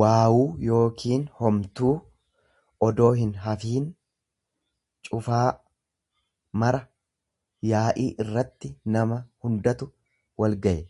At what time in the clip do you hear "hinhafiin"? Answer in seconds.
3.20-3.86